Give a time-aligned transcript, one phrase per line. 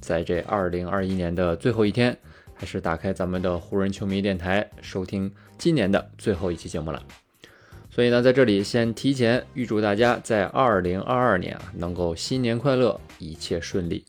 [0.00, 2.16] 在这二零二一年的最后一天，
[2.54, 7.02] 还是打开咱们的湖人球迷电台收听今年的最后一期节目了。
[7.90, 14.04] 所以呢，在这里先提前预祝大家在二零二二年啊能够新年快乐，一切顺利。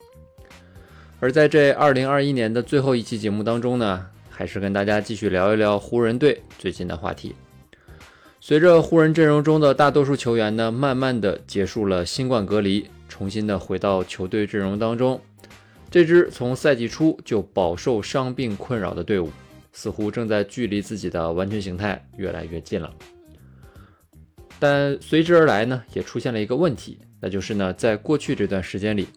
[1.19, 7.35] 而在这二零二一年的最后一期节目当中呢，还是跟大家继续聊一聊湖人队最近的话题。
[8.39, 15.19] 随着湖人阵容中的大多数球员呢，慢慢的结束了新冠隔离，重新的回到球队阵容当中，
[15.91, 19.31] 这支从赛季初就饱受伤病困扰的队伍，
[19.71, 22.93] 似乎正在距离自己的完全形态越来越近了。
[24.59, 29.07] 但随之而来呢，也出现了一个问题，那就是呢，在过去这段时间里，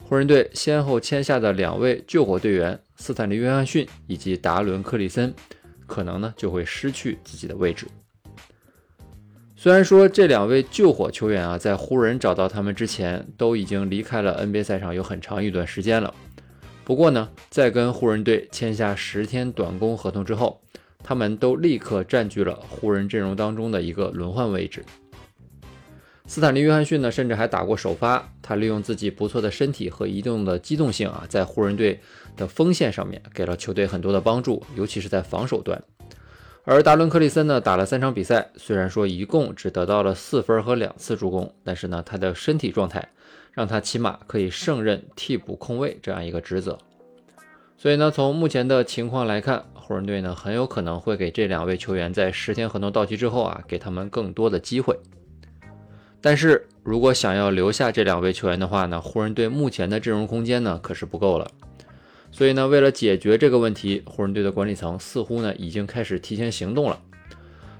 [0.00, 5.32] 湖人队先后签下的两位救火队员斯坦利·约翰逊以及达伦·克里森，
[5.86, 7.86] 可能呢就会失去自己的位置。
[9.58, 16.14] 虽然说这两位救火球员啊，在湖人找到他们之前，都已经离开了 NBA 赛场有很长一段时间了。
[16.84, 20.60] 不过呢，在跟湖人队签下十天短工合同之后，
[21.02, 24.84] 他们都立刻占据了湖人阵容当中的一个轮换位置。
[26.26, 28.30] 斯坦利·约翰逊呢，甚至还打过首发。
[28.42, 31.98] 他利用自己不错的身体和移动的机动性啊，在湖人队
[32.36, 35.82] 的锋线上面给了球队很多的帮助，尤其是在防守端。
[36.68, 43.08] 而达伦·克里森呢，打了三场比赛，虽然说一共只得到了四分和两次助攻，但是呢，他的身体状态
[43.52, 46.76] 让他起码可以胜任替补控卫这样一个职责。
[47.78, 54.98] 所以呢，从目前的情况来看，湖人队呢很有可能会给这两位球员在十天合同到期之后啊，给他们更多的机会。
[56.20, 61.48] 但是如果想要留下这两位球员的话呢，湖人队目前的阵容空间呢可是不够了。
[62.36, 67.00] 所以呢，为了解决这个问题，湖人队的管理层似乎呢已经开始提前行动了。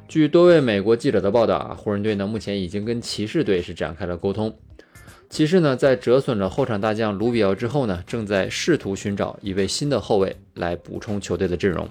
[0.08, 4.56] 据多位美国记者的报道啊，湖人队呢目前已经跟骑士队是展开了沟通。
[5.28, 11.86] 骑士呢在折损了后场大将卢比奥之后呢，正在试图寻找一位新的后卫来补充球队的阵容。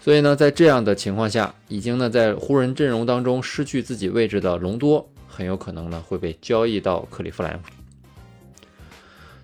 [0.00, 7.60] 所以呢，在这样的情况下，已经呢在湖人阵容当中失去自己位置的隆多，很有可能呢会被交易到克利夫兰。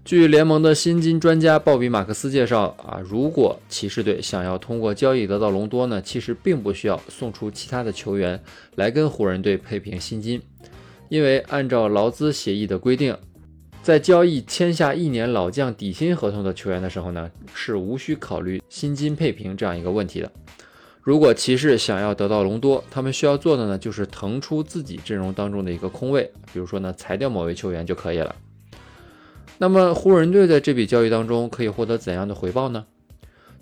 [0.06, 8.40] 据联盟的薪金专家鲍比·马克思介绍啊，如果骑士队想要通过交易得到隆多呢，其实并不需要送出其他的球员
[8.76, 10.40] 来跟湖人队配平薪金，
[11.08, 13.18] 因为按照劳资协议的规定，
[13.82, 20.30] 在交易签下一年老将底薪合同的球员的时候呢，是无需考虑薪金配平这样一个问题的。
[21.02, 28.32] 如果骑士想要得到隆多，他们需要做的呢，就是腾出自己阵容当中的一个空位，比如说呢，裁掉某位球员就可以了。
[29.58, 32.84] 那么湖人队在这笔交易当中可以获得怎样的回报呢？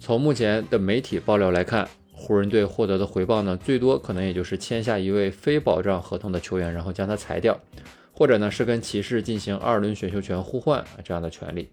[0.01, 7.61] 从目前的媒体爆料来看，湖人队获得的回报呢，最多可能也就是签下一位非保障合同的球员，然后将他裁掉，
[8.13, 11.71] 或者呢是跟骑士进行二轮选秀权互换这样的权利。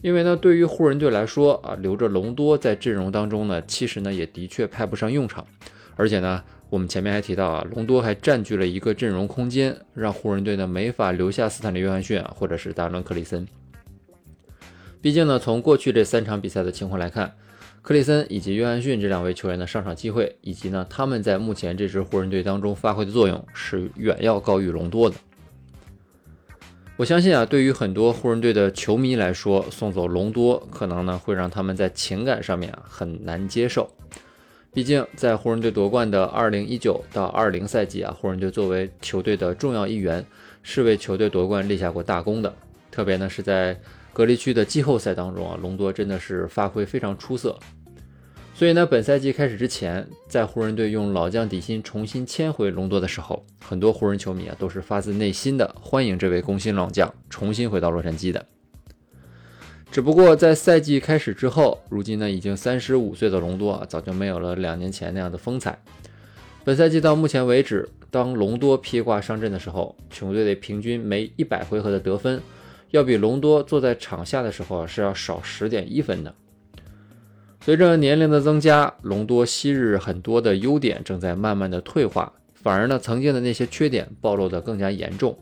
[0.00, 5.46] 因为呢，对于湖人队来说啊，留着隆多在阵容当中呢，其实呢也的确派不上用场，
[5.96, 6.42] 而且呢。
[6.70, 13.46] 我们前面还提到啊，隆多还占据了一个阵容空间，让湖人队呢没法留下斯坦利·约翰逊啊，或者是达伦·克里森。
[15.02, 17.34] 毕竟呢，从过去这三场比赛的情况来看，
[17.82, 25.16] 克里森以及约翰逊这两位球员的上场机会，以及呢他们在目前这支湖人队当中发挥的作用，是远要高于隆多的。
[26.96, 33.90] 我相信啊，对于很多湖人队的球迷来说，送走隆多可能呢会让他们在情感上面啊很难接受。
[34.72, 40.24] 毕竟，在湖人队夺冠的2019到20赛季啊，湖人队作为球队的重要一员，
[40.62, 42.54] 是为球队夺冠立下过大功的。
[42.88, 43.76] 特别呢是在
[44.12, 47.58] 隔离区的季后赛当中啊，隆多真的是发挥非常出色。
[48.54, 58.46] 所以呢，本赛季开始之前，在湖人队用老将底薪重新签回隆多的时候，很多湖人球迷啊都是发自内心的欢迎这位攻心老将重新回到洛杉矶的。
[59.90, 65.82] 只不过在赛季开始之后，如今呢已经三十五岁的隆多啊，早就没有了两年前那样的风采。
[66.62, 72.40] 本赛季到目前为止，当隆多披挂上阵的时候，球队的平均每一百回合的得分，
[72.92, 76.32] 要比隆多坐在场下的时候是要少十点一分的。
[77.60, 85.36] 随着年龄的增加，隆多昔日很多的优点正在慢慢的退化，反而呢曾经的那些缺点暴露的更加严重。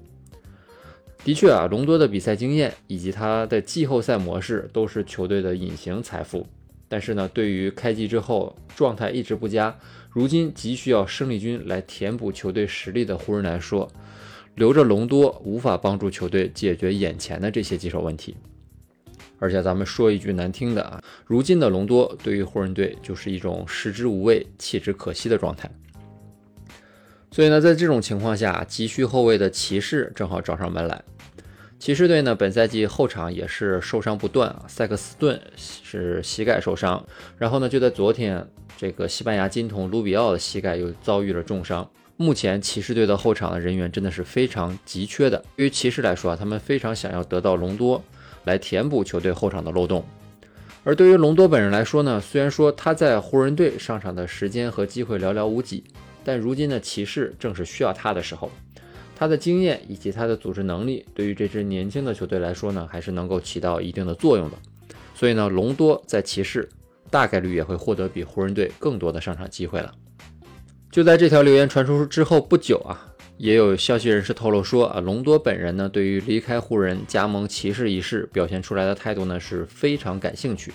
[1.29, 6.47] 的确啊，隆多的比赛经验以及他的季后赛模式都是球队的隐形财富。
[6.89, 9.77] 但是呢，对于开季之后状态一直不佳，
[10.09, 13.87] 如今急需要生力军来填补球队实力的湖人来说，
[14.55, 18.35] 留着隆多无法帮助球队解决眼前的这些棘手问题。
[19.39, 25.71] 而且咱们说一句难听的啊，如今的隆多对于湖人队就是一种食之无味、弃之可惜的状态。
[27.31, 31.05] 所以呢，在这种情况下，急需后卫的骑士正好找上门来。
[31.79, 37.07] 骑士队呢，本赛季后场也是受伤不断啊，塞克斯顿是膝盖受伤，
[37.39, 38.45] 然后呢，就在昨天，
[38.77, 41.89] 这个西班牙金童卢比奥的膝盖又遭遇了重伤。
[42.17, 45.43] 目前骑士队的后场的人员真的是非常急缺的。
[45.55, 48.03] 对于骑士来说啊，他们非常想要得到隆多
[48.45, 50.05] 来填补球队后场的漏洞。
[50.83, 55.85] 而对于隆多本人来说呢，虽然说他在湖人队上场的时间和机会寥寥无几，
[56.25, 58.51] 但如今的骑士正是需要他的时候。
[59.19, 64.57] 他的经验以及他的组织能力，对于这支年轻的球队来说呢，还是能够起到一定的作用的。
[65.13, 66.69] 所以呢，隆多在骑士
[67.11, 69.93] 大概率也会获得比湖人队更多的上场机会了。
[70.93, 80.73] 就在这条留言传出之后不久啊，也有消息人士透露说啊，隆多本人呢，对于离开湖人加盟骑士一事表现出来的态度呢是非常感兴趣。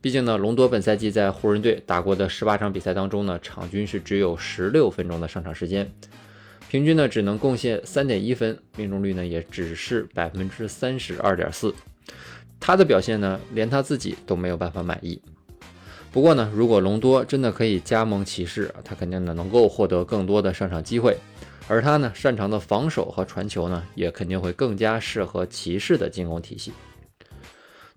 [0.00, 5.92] 毕竟呢，隆多本赛季在湖人队打过的十八场比赛当中呢，场均是只有十六分钟的上场时间。
[6.70, 11.74] 平均呢只能贡献三点一分，命中率呢也只是百分之三十二点四。
[12.60, 15.20] 他的表现呢，连他自己都没有办法满意。
[16.12, 21.16] 不过呢，如果隆多真的可以加盟骑士，他肯定呢能够获得更多的上场机会。
[21.66, 26.70] 而他呢擅长的防守和传球呢，也肯定会更加适合骑士的进攻体系。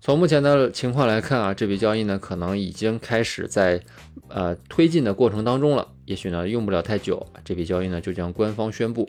[0.04, 3.80] 从目前的情况来看啊，这笔交易呢可能已经开始在
[4.28, 5.88] 呃推进的过程当中了。
[6.04, 9.08] 也许呢用不了太久，这笔交易呢就将官方宣布。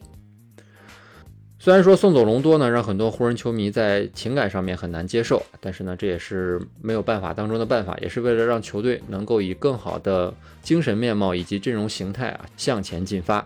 [1.59, 13.45] 虽然说送走隆多呢，让很多湖人球迷在情感上面很难接受，但是呢这也是没有办法当中的办法，也是为了让球队能够以更好的精神面貌以及阵容形态啊向前进发。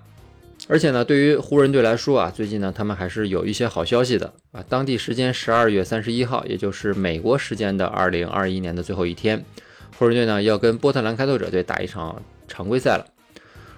[0.72, 4.64] 而且呢，对于湖人队来说啊，最近呢，他们还是有一些好消息的啊。
[4.70, 9.44] 当地时间十二月三十一号，也就是美国时间的二零二一年的最后一天，
[9.98, 13.06] 湖人队呢要跟波特兰开拓者队打一场常规赛了。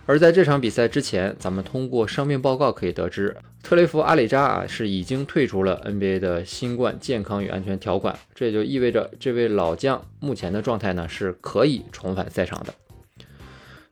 [0.06, 12.74] 而在这场比赛之前，咱们通过伤病报告可以得知，特雷弗·阿里扎啊是已经退出了 NBA 的新冠健康与安全条款，这也就意味着这位老将目前的状态呢是可以重返赛场的。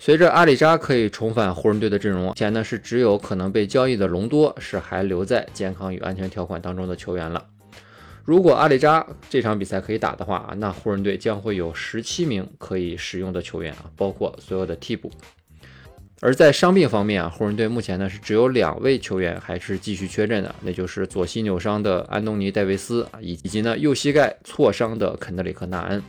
[0.01, 7.45] 随着阿里扎可以重返湖人队的阵容，目前呢是只有可能被交易的隆多是还留在健康与安全条款当中的球员了。
[8.23, 15.11] 如果阿里扎这场比赛可以打的话啊那湖人队将会有十七名可以使用的球员啊，包括所有的替补。
[16.21, 26.01] 而在伤病方面啊，湖人队目前呢是只有两位球员还是继续缺阵的，那就是左膝扭伤的安东尼戴维斯啊，以及呢右膝盖挫伤的肯德里克纳恩。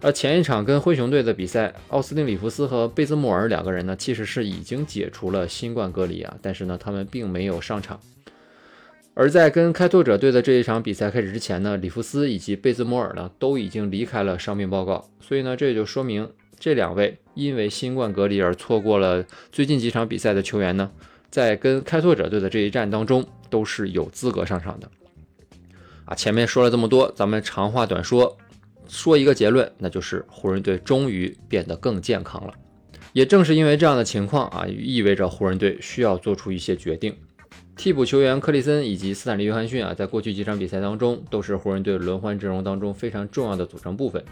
[0.00, 7.98] 而前一场跟灰熊队的比赛，奥斯汀·里弗斯和贝兹莫尔两个人呢，其实是已经解除了新冠隔离啊，但是呢，他们并没有上场。
[9.14, 16.30] 而在跟开拓者队的这一场比赛开始之前呢，里弗斯以及贝兹莫尔呢，都已经离开了伤病报告，所以呢，这也就说明
[16.60, 20.88] 这两位因为新冠隔离而错过了最近几场比赛的球员呢，
[21.28, 24.88] 在跟开拓者队的这一战当中，都是有资格上场的。
[26.04, 28.38] 啊，前面说了这么多，咱们长话短说。
[28.88, 32.52] 说一个结论，那就是湖人队终于变得更健康了。
[33.12, 37.14] 也正是因为这样的情况啊，意味着湖人队需要做出一些决定。
[37.76, 44.24] 替补球员克里森以及斯坦利·约翰逊啊，在过去几场比赛当中都是湖人队轮换阵容当中非常重要的组成部分。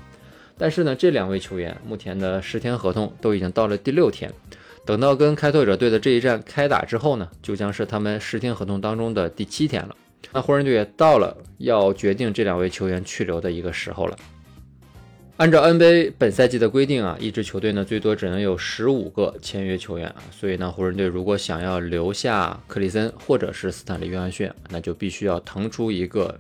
[0.59, 4.33] 但是呢，这两位球员目前的十天合同都已经到了第六天，
[4.85, 9.97] 等到跟开拓者队的这一战开打之后呢，就将是他们十天合同当中的第七天了。
[10.33, 14.17] 那湖人队也到了要决定这两位球员去留的一个时候了。
[15.37, 26.39] 按照 NBA 本赛季的规定啊，一支球队呢最多只能有十五个签约球员啊，所以呢，湖人队如果想要留下克里森或者是斯坦利·约翰逊，那就必须要腾出一个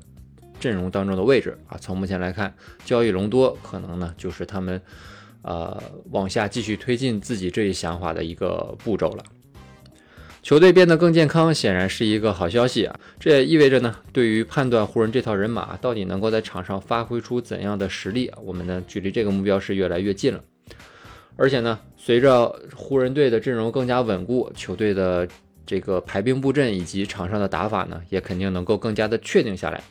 [0.59, 1.77] 阵容当中的位置啊。
[1.79, 2.55] 从目前来看，
[2.87, 4.81] 交易隆多可能呢就是他们
[5.43, 5.79] 呃
[6.11, 9.23] 往下继续推进自己这一想法的一个步骤了。
[10.47, 12.97] 球队变得更健康，显然是一个好消息啊！
[13.19, 20.41] 这也意味着呢，对于判断湖人这套人马到底能够在场上发挥出怎样的实力，我们呢距离这个目标是越来越近了。
[21.35, 25.27] 而且呢，随着湖人队的阵容更加稳固，球队的
[25.67, 29.83] 这个排兵布阵以及场上的打法呢，也肯定能够更加的确定下来。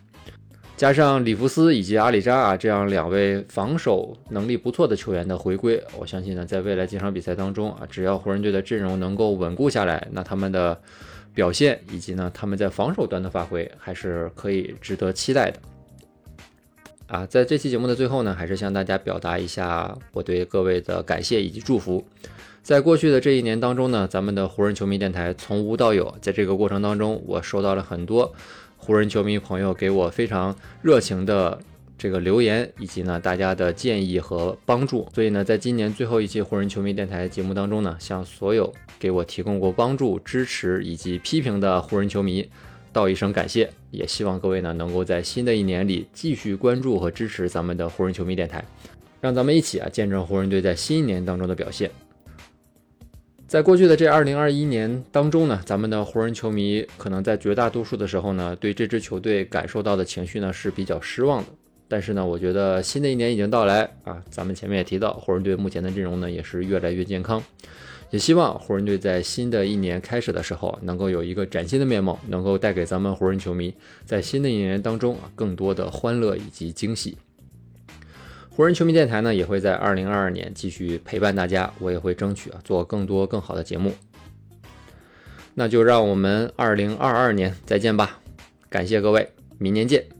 [0.77, 10.77] 加上里弗斯以及阿里扎啊这样两位防守能力不错的球员的回归，我相信呢，在未来几场比赛当中啊，只要湖人队的阵容能够稳固下来，那他们的
[11.33, 15.59] 表现，以及呢他们在防守端的发挥，还是可以值得期待的。
[17.07, 22.03] 啊，在这期节目的最后呢，还是向大家表达一下我对各位的感谢以及祝福。
[22.61, 28.33] 在过去的这一年当中呢，咱们的湖人球迷电台从无到有，在这个过程当中，我收到了很多
[28.85, 31.59] 湖人球迷朋友给我非常热情的
[31.97, 35.07] 这个留言，以及呢大家的建议和帮助。
[35.15, 42.47] 所以呢，在今年最后一期湖人球迷电台节目当中呢，向所有给我提供过帮助、支持以及批评的湖人球迷。
[42.93, 48.63] 道一声感谢，也希望各位呢能够在新的一年里继续关注和支持咱们的湖人球迷电台，
[49.19, 51.89] 让咱们一起啊见证湖人队在新一年当中的表现。
[53.47, 61.49] 在过去的这二零二一年当中呢，咱们的湖人球迷可能在绝大多数的时候呢，对这支球队感受到的情绪呢是比较失望的。
[61.87, 67.41] 但是呢，我觉得新的一年已经到来啊，咱们前面也提到，湖人队目前的阵容呢也是越来越健康。
[68.09, 73.71] 也希望湖人队在新的一年开始的时候，能够有一个崭新的面貌，能够带给咱们湖人球迷
[74.05, 77.15] 在新的一年当中啊更多的欢乐以及惊喜。
[78.55, 83.93] 湖人球迷电台呢也会在二零二二年继续陪伴大家，我也会争取啊做更多更好的节目。
[85.53, 88.21] 那就让我们二零二二年再见吧，
[88.69, 90.14] 感谢各位，明年见。